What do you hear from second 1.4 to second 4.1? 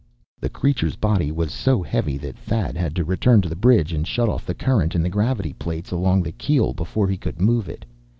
so heavy that Thad had to return to the bridge, and